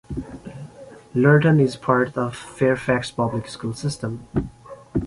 [1.13, 4.27] Lorton is part of the Fairfax Public School System.